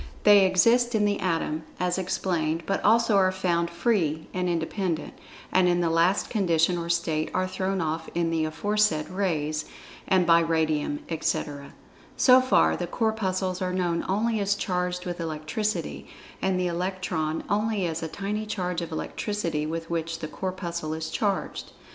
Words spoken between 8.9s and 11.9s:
"Rays," and by Radium, etc.